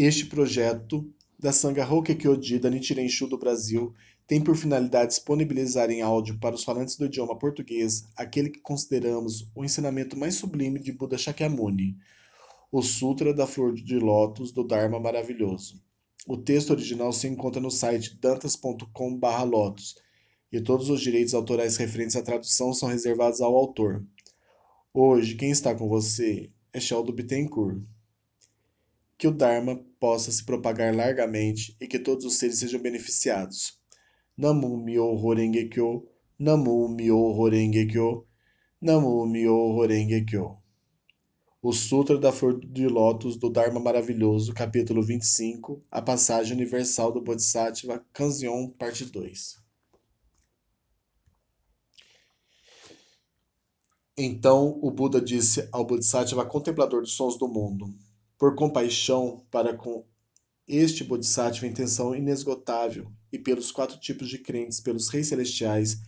Este 0.00 0.26
projeto 0.26 1.12
da 1.36 1.50
Sangahoke 1.50 2.14
Kyoji 2.14 2.60
da 2.60 2.70
Nichiren 2.70 3.08
Shu 3.08 3.26
do 3.26 3.36
Brasil 3.36 3.92
tem 4.28 4.40
por 4.40 4.56
finalidade 4.56 5.10
disponibilizar 5.10 5.90
em 5.90 6.02
áudio 6.02 6.38
para 6.38 6.54
os 6.54 6.62
falantes 6.62 6.94
do 6.94 7.06
idioma 7.06 7.36
português 7.36 8.04
aquele 8.16 8.48
que 8.48 8.60
consideramos 8.60 9.50
o 9.56 9.64
ensinamento 9.64 10.16
mais 10.16 10.36
sublime 10.36 10.78
de 10.78 10.92
Buda 10.92 11.18
Shakyamuni, 11.18 11.96
o 12.70 12.80
Sutra 12.80 13.34
da 13.34 13.44
Flor 13.44 13.74
de 13.74 13.98
Lótus 13.98 14.52
do 14.52 14.62
Dharma 14.62 15.00
Maravilhoso. 15.00 15.82
O 16.28 16.36
texto 16.36 16.70
original 16.70 17.12
se 17.12 17.26
encontra 17.26 17.60
no 17.60 17.68
site 17.68 18.16
dantas.com/lotus 18.20 19.96
e 20.52 20.60
todos 20.60 20.90
os 20.90 21.00
direitos 21.00 21.34
autorais 21.34 21.76
referentes 21.76 22.14
à 22.14 22.22
tradução 22.22 22.72
são 22.72 22.88
reservados 22.88 23.40
ao 23.40 23.52
autor. 23.52 24.06
Hoje, 24.94 25.34
quem 25.34 25.50
está 25.50 25.74
com 25.74 25.88
você 25.88 26.52
é 26.72 26.78
Sheldon 26.78 27.10
Bittencourt 27.10 27.82
que 29.18 29.26
o 29.26 29.32
Dharma 29.32 29.84
possa 29.98 30.30
se 30.30 30.44
propagar 30.44 30.94
largamente 30.94 31.76
e 31.80 31.88
que 31.88 31.98
todos 31.98 32.24
os 32.24 32.36
seres 32.36 32.60
sejam 32.60 32.80
beneficiados. 32.80 33.76
Namu 34.36 34.76
Myo 34.76 35.16
Horenge 35.16 35.68
Kyo, 35.68 36.08
Namu 36.38 36.88
Myo 36.88 37.18
Horenge 37.36 37.86
Kyo, 37.86 38.24
Namu 38.80 39.26
Myo 39.26 39.76
Horenge 39.76 40.24
Kyo. 40.24 40.58
O 41.60 41.72
Sutra 41.72 42.16
da 42.16 42.30
Flor 42.30 42.60
de 42.64 42.86
Lótus 42.86 43.36
do 43.36 43.50
Dharma 43.50 43.80
Maravilhoso, 43.80 44.54
capítulo 44.54 45.02
25, 45.02 45.82
a 45.90 46.00
passagem 46.00 46.56
universal 46.56 47.10
do 47.10 47.20
Bodhisattva, 47.20 48.06
Kanzion, 48.12 48.68
parte 48.70 49.04
2. 49.04 49.56
Então 54.16 54.78
o 54.80 54.92
Buda 54.92 55.20
disse 55.20 55.68
ao 55.72 55.84
Bodhisattva, 55.84 56.46
contemplador 56.46 57.00
dos 57.00 57.14
sons 57.14 57.36
do 57.36 57.48
mundo: 57.48 57.92
por 58.38 58.54
compaixão 58.54 59.44
para 59.50 59.76
com 59.76 60.04
este 60.66 61.02
Bodhisattva 61.02 61.66
intenção 61.66 62.14
inesgotável 62.14 63.10
e 63.32 63.38
pelos 63.38 63.72
quatro 63.72 63.98
tipos 63.98 64.28
de 64.28 64.38
crentes, 64.38 64.80
pelos 64.80 65.08
reis 65.08 65.26
celestiais, 65.26 66.00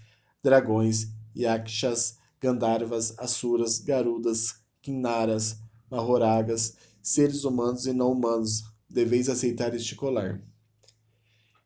dragões, 0.42 1.08
yakshas, 1.36 2.18
gandharvas, 2.40 3.18
asuras, 3.18 3.78
garudas, 3.78 4.60
kinnaras, 4.80 5.58
mahoragas, 5.90 6.76
seres 7.02 7.44
humanos 7.44 7.86
e 7.86 7.92
não 7.92 8.12
humanos, 8.12 8.62
deveis 8.88 9.28
aceitar 9.28 9.74
este 9.74 9.94
colar. 9.94 10.40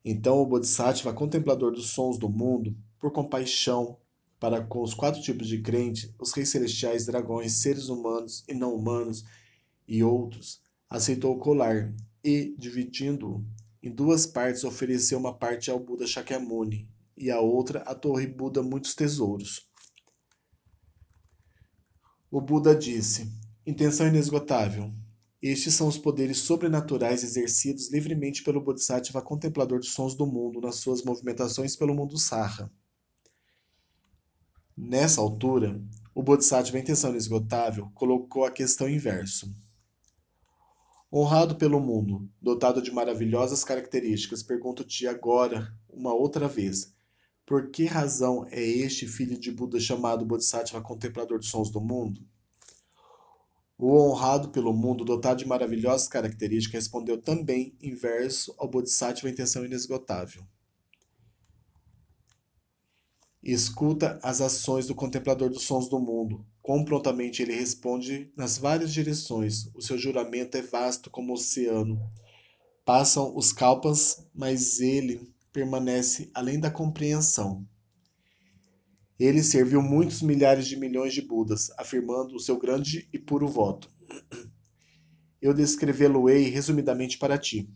Então 0.04 0.38
o 0.38 0.46
Bodhisattva, 0.46 1.12
contemplador 1.12 1.72
dos 1.72 1.90
sons 1.90 2.18
do 2.18 2.28
mundo, 2.28 2.76
por 2.98 3.12
compaixão 3.12 3.98
para 4.38 4.62
com 4.62 4.82
os 4.82 4.94
quatro 4.94 5.20
tipos 5.20 5.46
de 5.46 5.60
crente, 5.62 6.14
os 6.18 6.32
reis 6.32 6.50
celestiais, 6.50 7.06
dragões, 7.06 7.52
seres 7.54 7.88
humanos 7.88 8.44
e 8.48 8.54
não 8.54 8.74
humanos, 8.74 9.24
e 9.86 10.02
outros, 10.02 10.60
aceitou 10.88 11.34
o 11.34 11.38
colar 11.38 11.94
e, 12.22 12.54
dividindo-o 12.58 13.44
em 13.82 13.90
duas 13.90 14.24
partes, 14.26 14.64
ofereceu 14.64 15.18
uma 15.18 15.36
parte 15.36 15.70
ao 15.70 15.78
Buda 15.78 16.06
Shakyamuni 16.06 16.88
e 17.16 17.30
a 17.30 17.38
outra 17.38 17.80
à 17.82 17.94
torre 17.94 18.26
Buda 18.26 18.62
Muitos 18.62 18.94
Tesouros. 18.94 19.68
O 22.30 22.40
Buda 22.40 22.74
disse: 22.74 23.30
Intenção 23.66 24.08
inesgotável. 24.08 24.90
Estes 25.42 25.74
são 25.74 25.86
os 25.86 25.98
poderes 25.98 26.38
sobrenaturais 26.38 27.22
exercidos 27.22 27.92
livremente 27.92 28.42
pelo 28.42 28.62
Bodhisattva 28.62 29.20
contemplador 29.20 29.78
dos 29.78 29.92
sons 29.92 30.14
do 30.14 30.26
mundo 30.26 30.62
nas 30.62 30.76
suas 30.76 31.04
movimentações 31.04 31.76
pelo 31.76 31.94
mundo 31.94 32.16
Sarra. 32.16 32.72
Nessa 34.74 35.20
altura, 35.20 35.78
o 36.14 36.22
Bodhisattva 36.22 36.78
Intenção 36.78 37.10
Inesgotável 37.10 37.90
colocou 37.94 38.46
a 38.46 38.50
questão 38.50 38.88
inverso. 38.88 39.54
Honrado 41.16 41.54
pelo 41.54 41.78
mundo, 41.78 42.28
dotado 42.42 42.82
de 42.82 42.90
maravilhosas 42.90 43.62
características, 43.62 44.42
pergunto-te 44.42 45.06
agora, 45.06 45.72
uma 45.88 46.12
outra 46.12 46.48
vez, 46.48 46.92
por 47.46 47.70
que 47.70 47.84
razão 47.84 48.44
é 48.50 48.60
este 48.60 49.06
filho 49.06 49.38
de 49.38 49.52
Buda 49.52 49.78
chamado 49.78 50.26
Bodhisattva 50.26 50.80
contemplador 50.80 51.38
dos 51.38 51.50
sons 51.50 51.70
do 51.70 51.80
mundo? 51.80 52.20
O 53.78 53.96
honrado 53.96 54.48
pelo 54.48 54.72
mundo, 54.72 55.04
dotado 55.04 55.38
de 55.38 55.46
maravilhosas 55.46 56.08
características, 56.08 56.82
respondeu 56.82 57.22
também 57.22 57.76
em 57.80 57.94
verso 57.94 58.52
ao 58.58 58.68
Bodhisattva 58.68 59.30
intenção 59.30 59.64
inesgotável. 59.64 60.44
Escuta 63.46 64.18
as 64.22 64.40
ações 64.40 64.86
do 64.86 64.94
contemplador 64.94 65.50
dos 65.50 65.64
sons 65.64 65.86
do 65.86 66.00
mundo. 66.00 66.46
Quão 66.62 66.82
prontamente 66.82 67.42
ele 67.42 67.54
responde 67.54 68.32
nas 68.34 68.56
várias 68.56 68.90
direções. 68.90 69.68
O 69.74 69.82
seu 69.82 69.98
juramento 69.98 70.56
é 70.56 70.62
vasto 70.62 71.10
como 71.10 71.30
o 71.30 71.34
oceano. 71.34 72.00
Passam 72.86 73.36
os 73.36 73.52
kalpas, 73.52 74.26
mas 74.34 74.80
ele 74.80 75.30
permanece 75.52 76.30
além 76.32 76.58
da 76.58 76.70
compreensão. 76.70 77.68
Ele 79.20 79.42
serviu 79.42 79.82
muitos 79.82 80.22
milhares 80.22 80.66
de 80.66 80.78
milhões 80.78 81.12
de 81.12 81.20
Budas, 81.20 81.70
afirmando 81.76 82.34
o 82.34 82.40
seu 82.40 82.58
grande 82.58 83.06
e 83.12 83.18
puro 83.18 83.46
voto. 83.46 83.92
Eu 85.40 85.52
descrevê-lo-ei 85.52 86.48
resumidamente 86.48 87.18
para 87.18 87.36
ti. 87.36 87.70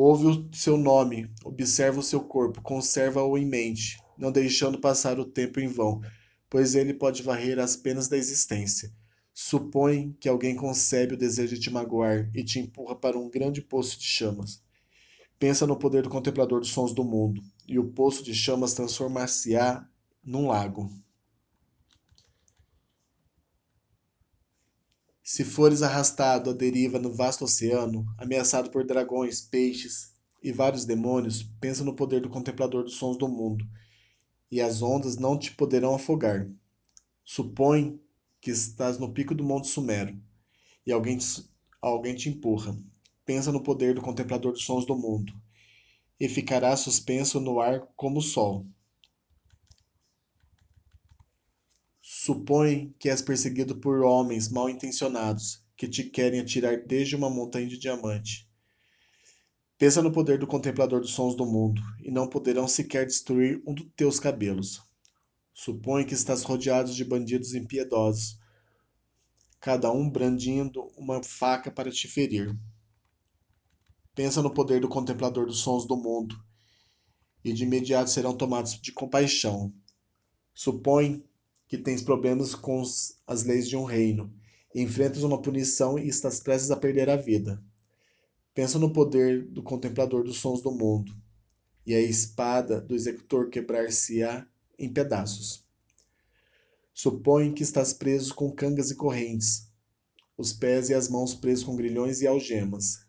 Ouve 0.00 0.26
o 0.28 0.48
seu 0.54 0.78
nome, 0.78 1.28
observa 1.44 1.98
o 1.98 2.04
seu 2.04 2.20
corpo, 2.20 2.62
conserva-o 2.62 3.36
em 3.36 3.44
mente, 3.44 3.98
não 4.16 4.30
deixando 4.30 4.78
passar 4.78 5.18
o 5.18 5.24
tempo 5.24 5.58
em 5.58 5.66
vão, 5.66 6.00
pois 6.48 6.76
ele 6.76 6.94
pode 6.94 7.20
varrer 7.20 7.58
as 7.58 7.74
penas 7.74 8.06
da 8.06 8.16
existência. 8.16 8.92
Supõe 9.34 10.16
que 10.20 10.28
alguém 10.28 10.54
concebe 10.54 11.14
o 11.14 11.18
desejo 11.18 11.56
de 11.56 11.62
te 11.62 11.68
magoar 11.68 12.30
e 12.32 12.44
te 12.44 12.60
empurra 12.60 12.94
para 12.94 13.18
um 13.18 13.28
grande 13.28 13.60
poço 13.60 13.98
de 13.98 14.04
chamas. 14.04 14.62
Pensa 15.36 15.66
no 15.66 15.76
poder 15.76 16.04
do 16.04 16.10
contemplador 16.10 16.60
dos 16.60 16.70
sons 16.70 16.94
do 16.94 17.02
mundo, 17.02 17.42
e 17.66 17.76
o 17.76 17.90
poço 17.90 18.22
de 18.22 18.32
chamas 18.32 18.74
transformar-se-á 18.74 19.84
num 20.22 20.46
lago. 20.46 20.88
Se 25.30 25.44
fores 25.44 25.82
arrastado 25.82 26.48
à 26.48 26.52
deriva 26.54 26.98
no 26.98 27.12
vasto 27.12 27.44
oceano, 27.44 28.06
ameaçado 28.16 28.70
por 28.70 28.82
dragões, 28.82 29.42
peixes 29.42 30.16
e 30.42 30.50
vários 30.50 30.86
demônios, 30.86 31.42
pensa 31.60 31.84
no 31.84 31.94
poder 31.94 32.22
do 32.22 32.30
contemplador 32.30 32.82
dos 32.82 32.94
sons 32.94 33.18
do 33.18 33.28
mundo, 33.28 33.62
e 34.50 34.58
as 34.58 34.80
ondas 34.80 35.18
não 35.18 35.38
te 35.38 35.54
poderão 35.54 35.94
afogar. 35.94 36.50
Supõe 37.22 38.00
que 38.40 38.50
estás 38.50 38.98
no 38.98 39.12
pico 39.12 39.34
do 39.34 39.44
Monte 39.44 39.68
Sumero 39.68 40.18
e 40.86 40.90
alguém 40.90 41.18
te, 41.18 41.46
alguém 41.82 42.14
te 42.14 42.30
empurra. 42.30 42.74
Pensa 43.26 43.52
no 43.52 43.62
poder 43.62 43.94
do 43.94 44.00
contemplador 44.00 44.52
dos 44.52 44.64
sons 44.64 44.86
do 44.86 44.96
mundo, 44.96 45.34
e 46.18 46.26
ficarás 46.26 46.80
suspenso 46.80 47.38
no 47.38 47.60
ar 47.60 47.86
como 47.94 48.20
o 48.20 48.22
sol. 48.22 48.66
Supõe 52.28 52.94
que 52.98 53.08
és 53.08 53.22
perseguido 53.22 53.76
por 53.76 54.02
homens 54.02 54.50
mal 54.50 54.68
intencionados, 54.68 55.64
que 55.74 55.88
te 55.88 56.04
querem 56.04 56.40
atirar 56.40 56.76
desde 56.86 57.16
uma 57.16 57.30
montanha 57.30 57.66
de 57.66 57.78
diamante. 57.78 58.46
Pensa 59.78 60.02
no 60.02 60.12
poder 60.12 60.38
do 60.38 60.46
contemplador 60.46 61.00
dos 61.00 61.12
sons 61.12 61.34
do 61.34 61.46
mundo, 61.46 61.80
e 62.04 62.10
não 62.10 62.28
poderão 62.28 62.68
sequer 62.68 63.06
destruir 63.06 63.62
um 63.66 63.72
dos 63.72 63.86
teus 63.96 64.20
cabelos. 64.20 64.82
Supõe 65.54 66.04
que 66.04 66.12
estás 66.12 66.42
rodeado 66.42 66.92
de 66.92 67.02
bandidos 67.02 67.54
impiedosos, 67.54 68.38
cada 69.58 69.90
um 69.90 70.10
brandindo 70.10 70.82
uma 70.98 71.22
faca 71.22 71.70
para 71.70 71.90
te 71.90 72.06
ferir. 72.06 72.54
Pensa 74.14 74.42
no 74.42 74.52
poder 74.52 74.82
do 74.82 74.88
contemplador 74.90 75.46
dos 75.46 75.60
sons 75.60 75.86
do 75.86 75.96
mundo, 75.96 76.38
e 77.42 77.54
de 77.54 77.64
imediato 77.64 78.10
serão 78.10 78.36
tomados 78.36 78.78
de 78.78 78.92
compaixão. 78.92 79.72
Supõe 80.52 81.24
que 81.68 81.76
tens 81.76 82.02
problemas 82.02 82.54
com 82.54 82.82
as 83.26 83.44
leis 83.44 83.68
de 83.68 83.76
um 83.76 83.84
reino, 83.84 84.32
enfrentas 84.74 85.22
uma 85.22 85.40
punição 85.40 85.98
e 85.98 86.08
estás 86.08 86.40
prestes 86.40 86.70
a 86.70 86.76
perder 86.76 87.10
a 87.10 87.16
vida. 87.16 87.62
Pensa 88.54 88.78
no 88.78 88.92
poder 88.92 89.44
do 89.44 89.62
contemplador 89.62 90.24
dos 90.24 90.38
sons 90.38 90.62
do 90.62 90.72
mundo, 90.72 91.14
e 91.86 91.94
a 91.94 92.00
espada 92.00 92.80
do 92.80 92.94
executor 92.94 93.50
quebrar-se-á 93.50 94.46
em 94.78 94.92
pedaços. 94.92 95.64
Supõe 96.94 97.52
que 97.52 97.62
estás 97.62 97.92
preso 97.92 98.34
com 98.34 98.50
cangas 98.50 98.90
e 98.90 98.96
correntes, 98.96 99.70
os 100.36 100.52
pés 100.52 100.88
e 100.88 100.94
as 100.94 101.08
mãos 101.08 101.34
presos 101.34 101.64
com 101.64 101.76
grilhões 101.76 102.22
e 102.22 102.26
algemas. 102.26 103.06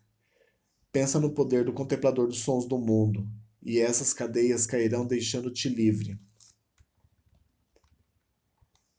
Pensa 0.92 1.18
no 1.18 1.32
poder 1.32 1.64
do 1.64 1.72
contemplador 1.72 2.26
dos 2.26 2.40
sons 2.40 2.66
do 2.66 2.78
mundo, 2.78 3.26
e 3.62 3.78
essas 3.78 4.12
cadeias 4.12 4.66
cairão 4.66 5.06
deixando-te 5.06 5.68
livre. 5.68 6.18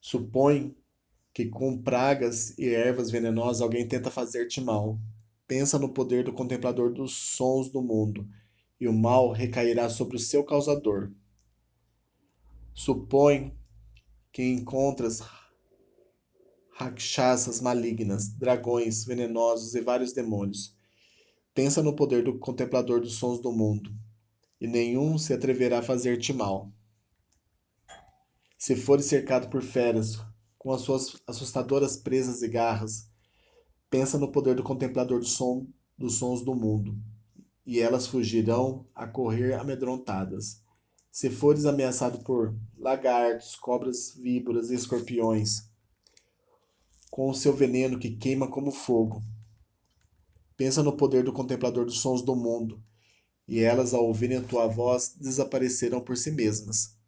Supõe 0.02 0.76
que 1.32 1.46
com 1.46 1.82
pragas 1.82 2.58
e 2.58 2.68
ervas 2.70 3.12
venenosas 3.12 3.62
alguém 3.62 3.88
tenta 3.88 4.10
fazer-te 4.10 4.60
mal. 4.60 5.00
Pensa 5.48 5.78
no 5.78 5.94
poder 5.94 6.24
do 6.24 6.34
contemplador 6.34 6.92
dos 6.92 7.14
sons 7.14 7.70
do 7.70 7.82
mundo, 7.82 8.28
e 8.80 8.88
o 8.88 8.94
mal 8.94 9.32
recairá 9.32 9.88
sobre 9.90 10.18
o 10.18 10.20
seu 10.20 10.44
causador. 10.44 11.12
Supõe 12.74 13.56
que 14.32 14.44
encontras 14.44 15.22
rakshasas 16.74 17.62
malignas, 17.62 18.30
dragões 18.30 19.06
venenosos 19.06 19.76
e 19.76 19.82
vários 19.82 20.14
demônios. 20.14 20.76
Pensa 21.54 21.84
no 21.84 21.96
poder 21.96 22.24
do 22.24 22.40
contemplador 22.40 23.02
dos 23.02 23.18
sons 23.18 23.40
do 23.40 23.52
mundo, 23.52 23.94
e 24.60 24.66
nenhum 24.66 25.18
se 25.18 25.32
atreverá 25.32 25.80
a 25.80 25.84
fazer-te 25.84 26.34
mal. 26.34 26.72
Se 28.64 28.76
fores 28.76 29.08
cercado 29.08 29.50
por 29.50 29.64
feras, 29.64 30.24
com 30.56 30.72
as 30.72 30.82
suas 30.82 31.20
assustadoras 31.26 31.98
presas 31.98 32.44
e 32.44 32.48
garras, 32.48 33.10
pensa 33.90 34.20
no 34.20 34.32
poder 34.32 34.54
do 34.54 34.62
contemplador 34.62 35.20
do 35.20 35.26
som, 35.26 35.66
dos 35.98 36.20
sons 36.20 36.44
do 36.44 36.54
mundo, 36.54 36.96
e 37.66 37.80
elas 37.80 38.06
fugirão 38.06 38.88
a 38.94 39.08
correr 39.08 39.54
amedrontadas. 39.56 40.62
Se 41.12 41.28
fores 41.28 41.66
ameaçado 41.66 42.20
por 42.20 42.56
lagartos, 42.78 43.56
cobras, 43.56 44.14
víboras 44.16 44.70
e 44.70 44.76
escorpiões, 44.76 45.68
com 47.10 47.32
o 47.32 47.34
seu 47.34 47.56
veneno 47.56 47.98
que 47.98 48.16
queima 48.16 48.48
como 48.48 48.70
fogo, 48.70 49.24
pensa 50.56 50.84
no 50.84 50.96
poder 50.96 51.24
do 51.24 51.34
contemplador 51.34 51.84
dos 51.84 52.00
sons 52.00 52.22
do 52.22 52.36
mundo, 52.36 52.80
e 53.48 53.60
elas, 53.62 53.92
ao 53.92 54.06
ouvirem 54.06 54.38
a 54.38 54.44
tua 54.44 54.68
voz, 54.68 55.16
desaparecerão 55.20 56.00
por 56.00 56.16
si 56.16 56.30
mesmas. 56.30 57.01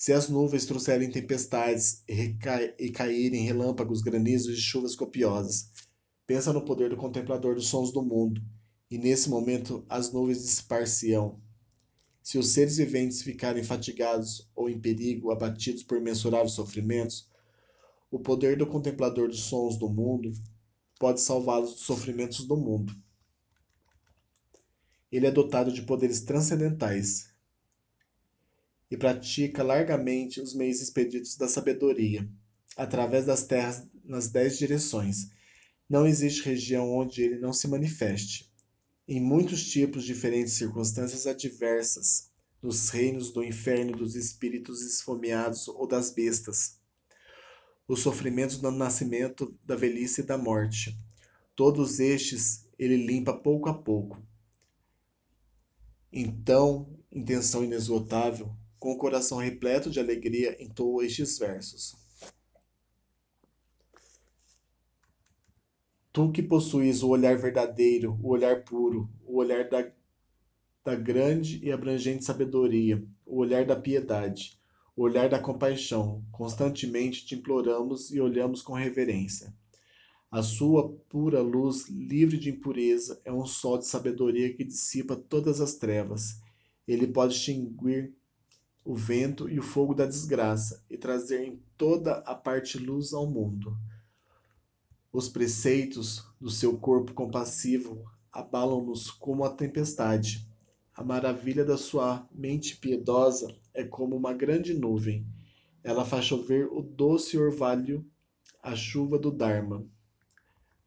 Se 0.00 0.14
as 0.14 0.30
nuvens 0.30 0.64
trouxerem 0.64 1.10
tempestades 1.10 2.02
e, 2.08 2.34
e 2.78 2.90
caírem 2.90 3.44
relâmpagos, 3.44 4.00
granizos 4.00 4.56
e 4.56 4.58
chuvas 4.58 4.96
copiosas, 4.96 5.70
pensa 6.26 6.54
no 6.54 6.64
poder 6.64 6.88
do 6.88 6.96
contemplador 6.96 7.54
dos 7.54 7.66
sons 7.66 7.92
do 7.92 8.02
mundo, 8.02 8.42
e 8.90 8.96
nesse 8.96 9.28
momento 9.28 9.84
as 9.90 10.10
nuvens 10.10 10.40
dissipar-se-ão. 10.40 11.38
Se 12.22 12.38
os 12.38 12.48
seres 12.48 12.78
viventes 12.78 13.20
ficarem 13.20 13.62
fatigados 13.62 14.50
ou 14.56 14.70
em 14.70 14.80
perigo, 14.80 15.30
abatidos 15.30 15.82
por 15.82 16.00
mensuráveis 16.00 16.52
sofrimentos, 16.52 17.28
o 18.10 18.18
poder 18.18 18.56
do 18.56 18.66
contemplador 18.66 19.28
dos 19.28 19.40
sons 19.40 19.76
do 19.76 19.90
mundo 19.90 20.32
pode 20.98 21.20
salvá-los 21.20 21.72
dos 21.74 21.82
sofrimentos 21.82 22.46
do 22.46 22.56
mundo. 22.56 22.90
Ele 25.12 25.26
é 25.26 25.30
dotado 25.30 25.70
de 25.70 25.82
poderes 25.82 26.22
transcendentais 26.22 27.29
e 28.90 28.96
pratica 28.96 29.62
largamente 29.62 30.40
os 30.40 30.54
meios 30.54 30.80
expeditos 30.80 31.36
da 31.36 31.46
sabedoria, 31.46 32.28
através 32.76 33.26
das 33.26 33.44
terras 33.44 33.86
nas 34.04 34.28
dez 34.28 34.58
direções. 34.58 35.30
Não 35.88 36.06
existe 36.06 36.44
região 36.44 36.90
onde 36.92 37.22
ele 37.22 37.38
não 37.38 37.52
se 37.52 37.68
manifeste. 37.68 38.50
Em 39.06 39.20
muitos 39.20 39.64
tipos, 39.70 40.04
diferentes 40.04 40.54
circunstâncias 40.54 41.26
adversas, 41.26 42.30
nos 42.62 42.90
reinos 42.90 43.32
do 43.32 43.42
inferno 43.42 43.96
dos 43.96 44.14
espíritos 44.14 44.82
esfomeados 44.82 45.66
ou 45.68 45.86
das 45.86 46.10
bestas, 46.10 46.78
os 47.88 48.00
sofrimentos 48.00 48.58
do 48.58 48.70
nascimento, 48.70 49.56
da 49.64 49.74
velhice 49.74 50.20
e 50.20 50.24
da 50.24 50.38
morte. 50.38 50.96
Todos 51.56 51.98
estes 51.98 52.68
ele 52.78 52.96
limpa 52.96 53.32
pouco 53.32 53.68
a 53.68 53.74
pouco. 53.74 54.22
Então, 56.12 56.98
intenção 57.10 57.64
inesgotável, 57.64 58.54
com 58.80 58.92
o 58.92 58.96
coração 58.96 59.38
repleto 59.38 59.90
de 59.90 60.00
alegria, 60.00 60.56
entoou 60.60 61.02
estes 61.02 61.38
versos. 61.38 61.94
Tu 66.10 66.32
que 66.32 66.42
possuis 66.42 67.02
o 67.02 67.10
olhar 67.10 67.36
verdadeiro, 67.36 68.18
o 68.22 68.30
olhar 68.30 68.64
puro, 68.64 69.08
o 69.24 69.36
olhar 69.36 69.68
da, 69.68 69.92
da 70.82 70.96
grande 70.96 71.64
e 71.64 71.70
abrangente 71.70 72.24
sabedoria, 72.24 73.06
o 73.26 73.36
olhar 73.36 73.66
da 73.66 73.76
piedade, 73.76 74.58
o 74.96 75.02
olhar 75.02 75.28
da 75.28 75.38
compaixão, 75.38 76.24
constantemente 76.32 77.24
te 77.24 77.34
imploramos 77.34 78.10
e 78.10 78.18
olhamos 78.18 78.62
com 78.62 78.72
reverência. 78.72 79.54
A 80.30 80.42
sua 80.42 80.88
pura 81.08 81.42
luz, 81.42 81.86
livre 81.88 82.38
de 82.38 82.50
impureza, 82.50 83.20
é 83.24 83.32
um 83.32 83.44
sol 83.44 83.78
de 83.78 83.86
sabedoria 83.86 84.54
que 84.54 84.64
dissipa 84.64 85.14
todas 85.14 85.60
as 85.60 85.74
trevas. 85.74 86.40
Ele 86.88 87.06
pode 87.06 87.34
extinguir 87.34 88.14
o 88.90 88.94
vento 88.96 89.48
e 89.48 89.56
o 89.56 89.62
fogo 89.62 89.94
da 89.94 90.04
desgraça, 90.04 90.84
e 90.90 90.98
trazer 90.98 91.44
em 91.44 91.62
toda 91.78 92.14
a 92.26 92.34
parte 92.34 92.76
luz 92.76 93.12
ao 93.12 93.24
mundo. 93.24 93.78
Os 95.12 95.28
preceitos 95.28 96.26
do 96.40 96.50
seu 96.50 96.76
corpo 96.76 97.14
compassivo 97.14 98.04
abalam-nos 98.32 99.08
como 99.08 99.44
a 99.44 99.50
tempestade. 99.50 100.44
A 100.92 101.04
maravilha 101.04 101.64
da 101.64 101.76
sua 101.78 102.28
mente 102.32 102.78
piedosa 102.78 103.54
é 103.72 103.84
como 103.84 104.16
uma 104.16 104.32
grande 104.32 104.74
nuvem. 104.74 105.24
Ela 105.84 106.04
faz 106.04 106.24
chover 106.24 106.66
o 106.66 106.82
doce 106.82 107.38
orvalho, 107.38 108.04
a 108.60 108.74
chuva 108.74 109.20
do 109.20 109.30
Dharma, 109.30 109.86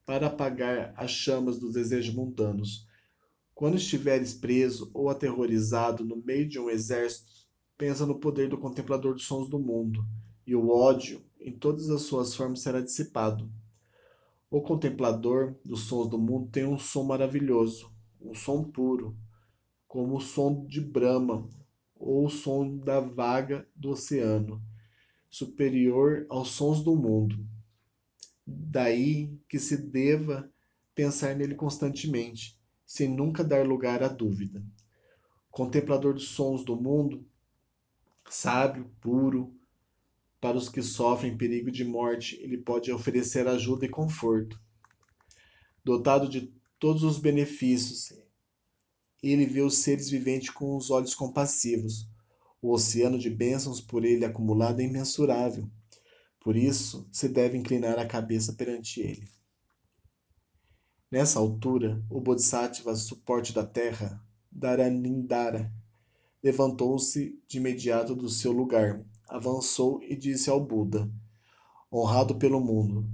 para 0.05 0.27
apagar 0.27 0.93
as 0.97 1.11
chamas 1.11 1.57
dos 1.57 1.71
desejos 1.71 2.13
mundanos. 2.13 2.85
Quando 3.55 3.77
estiveres 3.77 4.33
preso 4.33 4.91
ou 4.93 5.09
aterrorizado 5.09 6.03
no 6.03 6.17
meio 6.17 6.45
de 6.49 6.59
um 6.59 6.69
exército, 6.69 7.42
pensa 7.77 8.05
no 8.05 8.19
poder 8.19 8.49
do 8.49 8.57
contemplador 8.57 9.13
dos 9.13 9.25
sons 9.25 9.49
do 9.49 9.59
mundo, 9.59 10.05
e 10.45 10.55
o 10.55 10.69
ódio, 10.69 11.21
em 11.39 11.51
todas 11.51 11.89
as 11.89 12.03
suas 12.03 12.35
formas, 12.35 12.61
será 12.61 12.81
dissipado. 12.81 13.49
O 14.49 14.61
contemplador 14.61 15.55
dos 15.65 15.81
sons 15.81 16.07
do 16.09 16.17
mundo 16.17 16.49
tem 16.51 16.65
um 16.65 16.77
som 16.77 17.03
maravilhoso, 17.03 17.91
um 18.21 18.35
som 18.35 18.63
puro, 18.63 19.15
como 19.87 20.17
o 20.17 20.21
som 20.21 20.65
de 20.65 20.79
Brahma 20.79 21.47
ou 21.95 22.25
o 22.25 22.29
som 22.29 22.77
da 22.77 22.99
vaga 22.99 23.67
do 23.75 23.91
oceano, 23.91 24.61
superior 25.29 26.25
aos 26.29 26.49
sons 26.49 26.83
do 26.83 26.95
mundo. 26.95 27.45
Daí 28.45 29.39
que 29.47 29.57
se 29.57 29.77
deva 29.77 30.51
pensar 30.93 31.35
nele 31.35 31.55
constantemente, 31.55 32.59
sem 32.85 33.09
nunca 33.09 33.43
dar 33.43 33.65
lugar 33.65 34.03
à 34.03 34.07
dúvida. 34.07 34.63
Contemplador 35.49 36.13
dos 36.13 36.29
sons 36.29 36.63
do 36.63 36.75
mundo 36.75 37.25
sábio, 38.29 38.91
puro. 39.01 39.55
Para 40.39 40.57
os 40.57 40.67
que 40.67 40.81
sofrem 40.81 41.37
perigo 41.37 41.71
de 41.71 41.85
morte, 41.85 42.35
ele 42.41 42.57
pode 42.57 42.91
oferecer 42.91 43.47
ajuda 43.47 43.85
e 43.85 43.89
conforto. 43.89 44.59
Dotado 45.83 46.27
de 46.27 46.53
todos 46.77 47.03
os 47.03 47.17
benefícios, 47.17 48.13
ele 49.21 49.45
vê 49.45 49.61
os 49.61 49.77
seres 49.77 50.09
viventes 50.09 50.49
com 50.49 50.75
os 50.75 50.91
olhos 50.91 51.15
compassivos. 51.15 52.09
O 52.61 52.73
oceano 52.73 53.17
de 53.17 53.29
bênçãos 53.29 53.79
por 53.79 54.03
ele 54.03 54.25
acumulado 54.25 54.81
é 54.81 54.83
imensurável. 54.83 55.69
Por 56.41 56.57
isso, 56.57 57.07
se 57.11 57.29
deve 57.29 57.57
inclinar 57.57 57.97
a 57.97 58.05
cabeça 58.05 58.53
perante 58.53 58.99
ele. 58.99 59.29
Nessa 61.09 61.39
altura, 61.39 62.03
o 62.09 62.19
Bodhisattva, 62.19 62.95
suporte 62.95 63.53
da 63.53 63.65
terra, 63.65 64.21
Dharanindara, 64.51 65.71
levantou-se 66.43 67.39
de 67.47 67.57
imediato 67.57 68.13
do 68.13 68.27
seu 68.27 68.51
lugar, 68.51 69.01
avançou 69.29 70.03
e 70.03 70.13
disse 70.13 70.49
ao 70.49 70.59
Buda, 70.59 71.09
honrado 71.89 72.35
pelo 72.35 72.59
mundo: 72.59 73.07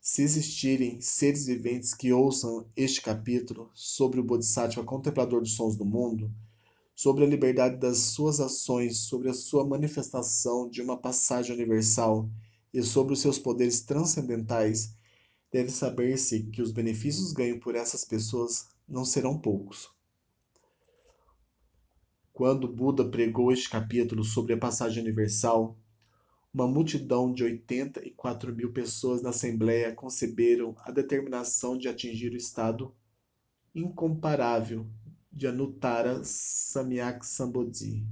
Se 0.00 0.22
existirem 0.22 1.00
seres 1.00 1.46
viventes 1.46 1.94
que 1.94 2.12
ouçam 2.12 2.66
este 2.76 3.00
capítulo 3.00 3.70
sobre 3.72 4.18
o 4.18 4.24
Bodhisattva 4.24 4.82
contemplador 4.82 5.40
dos 5.40 5.54
sons 5.54 5.76
do 5.76 5.84
mundo, 5.84 6.28
sobre 6.96 7.24
a 7.24 7.28
liberdade 7.28 7.76
das 7.76 7.98
suas 7.98 8.40
ações, 8.40 8.98
sobre 8.98 9.30
a 9.30 9.34
sua 9.34 9.64
manifestação 9.64 10.68
de 10.68 10.82
uma 10.82 10.96
passagem 10.96 11.54
universal 11.54 12.28
e 12.74 12.82
sobre 12.82 13.12
os 13.12 13.20
seus 13.20 13.38
poderes 13.38 13.82
transcendentais, 13.82 14.94
deve 15.52 15.70
saber-se 15.70 16.42
que 16.42 16.60
os 16.60 16.72
benefícios 16.72 17.32
ganhos 17.32 17.60
por 17.60 17.76
essas 17.76 18.04
pessoas 18.04 18.68
não 18.88 19.04
serão 19.04 19.38
poucos. 19.38 19.99
Quando 22.40 22.66
Buda 22.66 23.04
pregou 23.04 23.52
este 23.52 23.68
capítulo 23.68 24.24
sobre 24.24 24.54
a 24.54 24.56
passagem 24.56 25.02
universal, 25.02 25.76
uma 26.54 26.66
multidão 26.66 27.30
de 27.30 27.44
84 27.44 28.56
mil 28.56 28.72
pessoas 28.72 29.20
na 29.20 29.28
Assembleia 29.28 29.92
conceberam 29.94 30.74
a 30.78 30.90
determinação 30.90 31.76
de 31.76 31.86
atingir 31.86 32.32
o 32.32 32.38
estado 32.38 32.94
incomparável 33.74 34.86
de 35.30 35.48
Anuttara 35.48 36.24
Samyak 36.24 37.26
Sambodhi. 37.26 38.06